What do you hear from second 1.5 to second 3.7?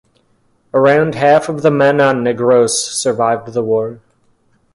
the men on Negros survived the